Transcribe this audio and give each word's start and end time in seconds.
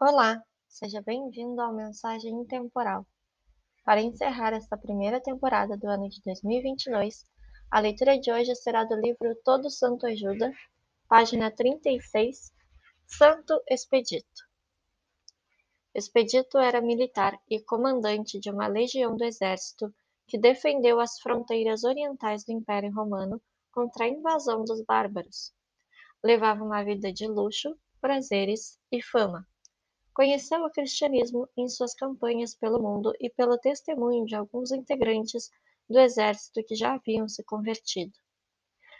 Olá, 0.00 0.42
seja 0.66 1.00
bem-vindo 1.00 1.62
ao 1.62 1.72
Mensagem 1.72 2.32
Intemporal. 2.32 3.06
Para 3.84 4.02
encerrar 4.02 4.52
esta 4.52 4.76
primeira 4.76 5.20
temporada 5.20 5.76
do 5.76 5.86
ano 5.86 6.08
de 6.08 6.20
2022, 6.24 7.24
a 7.70 7.78
leitura 7.78 8.18
de 8.18 8.30
hoje 8.32 8.56
será 8.56 8.82
do 8.82 8.96
livro 8.96 9.36
Todo 9.44 9.70
Santo 9.70 10.04
Ajuda, 10.04 10.52
página 11.08 11.48
36, 11.48 12.52
Santo 13.06 13.62
Expedito. 13.68 14.42
Expedito 15.94 16.58
era 16.58 16.80
militar 16.80 17.38
e 17.48 17.62
comandante 17.62 18.40
de 18.40 18.50
uma 18.50 18.66
legião 18.66 19.16
do 19.16 19.22
exército 19.22 19.94
que 20.26 20.36
defendeu 20.36 20.98
as 20.98 21.20
fronteiras 21.20 21.84
orientais 21.84 22.44
do 22.44 22.50
Império 22.50 22.92
Romano 22.92 23.40
contra 23.72 24.06
a 24.06 24.08
invasão 24.08 24.64
dos 24.64 24.84
bárbaros. 24.84 25.54
Levava 26.22 26.64
uma 26.64 26.82
vida 26.82 27.12
de 27.12 27.28
luxo, 27.28 27.78
prazeres 28.00 28.76
e 28.90 29.00
fama 29.00 29.46
Conheceu 30.14 30.64
o 30.64 30.70
cristianismo 30.70 31.48
em 31.56 31.68
suas 31.68 31.92
campanhas 31.92 32.54
pelo 32.54 32.80
mundo 32.80 33.12
e 33.18 33.28
pelo 33.28 33.58
testemunho 33.58 34.24
de 34.24 34.36
alguns 34.36 34.70
integrantes 34.70 35.50
do 35.90 35.98
exército 35.98 36.62
que 36.64 36.76
já 36.76 36.94
haviam 36.94 37.28
se 37.28 37.42
convertido. 37.42 38.12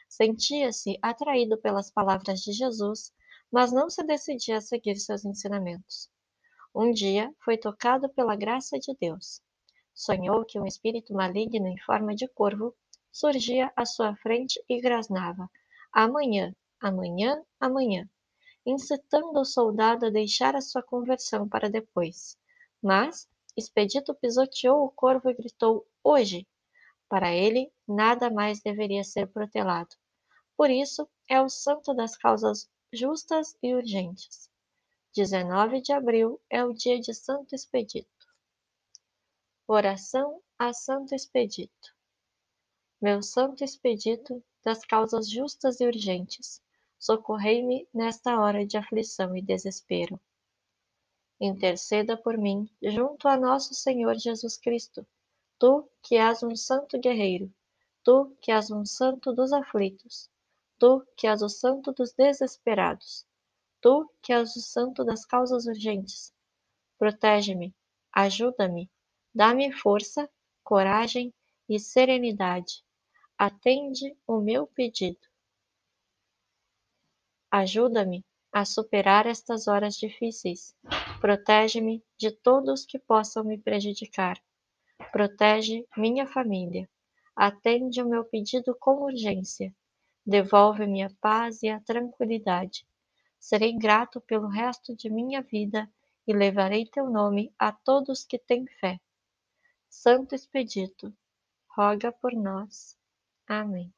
Sentia-se 0.08 0.98
atraído 1.00 1.56
pelas 1.56 1.88
palavras 1.88 2.41
de 2.41 2.50
Jesus, 2.52 3.12
mas 3.48 3.70
não 3.72 3.88
se 3.88 4.02
decidia 4.02 4.56
a 4.56 4.60
seguir 4.60 4.96
seus 4.96 5.24
ensinamentos. 5.24 6.10
Um 6.74 6.91
dia 6.91 7.33
foi 7.44 7.56
tocado 7.56 8.08
pela 8.08 8.34
graça 8.34 8.77
de 8.77 8.92
Deus. 9.00 9.41
Sonhou 9.94 10.44
que 10.44 10.58
um 10.58 10.66
espírito 10.66 11.14
maligno 11.14 11.69
em 11.69 11.78
forma 11.78 12.12
de 12.16 12.27
corvo 12.27 12.74
surgia 13.12 13.72
à 13.77 13.86
sua 13.86 14.16
frente 14.16 14.60
e 14.69 14.80
grasnava: 14.80 15.48
Amanhã, 15.92 16.52
amanhã, 16.80 17.41
amanhã 17.60 18.10
incitando 18.66 19.41
o 19.41 19.45
soldado 19.45 20.06
a 20.06 20.10
deixar 20.10 20.56
a 20.56 20.60
sua 20.60 20.82
conversão 20.82 21.48
para 21.48 21.68
depois. 21.68 22.38
Mas 22.82 23.28
Expedito 23.56 24.14
pisoteou 24.14 24.84
o 24.84 24.91
corvo 24.91 25.30
e 25.30 25.34
gritou: 25.34 25.86
Hoje! 26.02 26.47
Para 27.08 27.33
ele, 27.33 27.72
nada 27.86 28.30
mais 28.30 28.61
deveria 28.61 29.05
ser 29.05 29.28
protelado. 29.28 29.94
Por 30.56 30.70
isso, 30.70 31.08
é 31.28 31.41
o 31.41 31.48
santo 31.48 31.94
das 31.94 32.16
causas 32.16 32.69
justas 32.92 33.56
e 33.62 33.74
urgentes. 33.74 34.50
19 35.14 35.80
de 35.80 35.92
abril 35.92 36.41
é 36.50 36.64
o 36.64 36.72
dia 36.72 36.98
de 37.00 37.14
Santo 37.14 37.55
Expedito. 37.55 38.08
Oração 39.67 40.42
a 40.58 40.72
Santo 40.72 41.14
Expedito. 41.14 41.94
Meu 43.00 43.22
Santo 43.22 43.62
Expedito 43.62 44.42
das 44.64 44.84
causas 44.84 45.30
justas 45.30 45.78
e 45.78 45.86
urgentes, 45.86 46.61
socorrei-me 47.05 47.86
nesta 47.92 48.41
hora 48.41 48.64
de 48.64 48.78
aflição 48.78 49.36
e 49.36 49.42
desespero. 49.42 50.19
Interceda 51.38 52.16
por 52.16 52.38
mim 52.38 52.66
junto 52.83 53.28
a 53.28 53.36
nosso 53.36 53.74
Senhor 53.74 54.14
Jesus 54.14 54.56
Cristo, 54.56 55.06
tu 55.58 55.86
que 56.02 56.16
és 56.16 56.42
um 56.42 56.56
santo 56.56 56.98
guerreiro, 56.98 57.52
tu 58.02 58.34
que 58.41 58.50
és 58.50 58.70
um 58.70 58.86
santo 58.86 59.34
dos 59.34 59.52
aflitos, 59.52 60.30
tu 60.78 61.06
que 61.14 61.27
és 61.27 61.42
o 61.42 61.48
santo 61.50 61.92
dos 61.92 62.14
desesperados, 62.14 63.27
tu 63.83 64.11
que 64.22 64.33
és 64.33 64.56
o 64.56 64.61
santo 64.61 65.05
das 65.05 65.27
causas 65.27 65.66
urgentes. 65.66 66.33
Protege-me, 66.98 67.74
ajuda-me, 68.12 68.91
dá-me 69.34 69.70
força, 69.72 70.27
coragem 70.62 71.34
e 71.68 71.78
serenidade. 71.78 72.83
Atende 73.36 74.16
o 74.27 74.41
meu 74.41 74.66
pedido. 74.66 75.33
Ajuda-me 77.56 78.27
a 78.52 78.64
superar 78.64 79.27
estas 79.27 79.69
horas 79.69 79.94
difíceis. 79.94 80.74
Protege-me 81.20 82.02
de 82.19 82.33
todos 82.33 82.84
que 82.84 82.98
possam 82.98 83.44
me 83.44 83.56
prejudicar. 83.56 84.42
Protege 85.12 85.86
minha 85.96 86.27
família. 86.27 86.91
Atende 87.36 88.02
o 88.02 88.08
meu 88.08 88.24
pedido 88.24 88.74
com 88.74 89.05
urgência. 89.05 89.73
Devolve-me 90.27 91.05
a 91.05 91.11
paz 91.20 91.62
e 91.62 91.68
a 91.68 91.79
tranquilidade. 91.79 92.84
Serei 93.39 93.73
grato 93.79 94.20
pelo 94.20 94.48
resto 94.48 94.96
de 94.96 95.08
minha 95.08 95.40
vida 95.40 95.89
e 96.27 96.33
levarei 96.33 96.86
teu 96.86 97.08
nome 97.08 97.55
a 97.56 97.70
todos 97.70 98.24
que 98.24 98.36
têm 98.36 98.67
fé. 98.80 98.98
Santo 99.89 100.34
Expedito, 100.34 101.14
roga 101.68 102.11
por 102.11 102.33
nós. 102.33 102.98
Amém. 103.46 103.95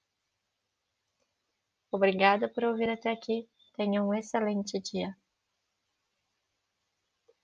Obrigada 1.91 2.49
por 2.49 2.63
ouvir 2.65 2.89
até 2.89 3.11
aqui. 3.11 3.49
Tenha 3.77 4.03
um 4.05 4.15
excelente 4.15 4.81
dia. 4.81 5.17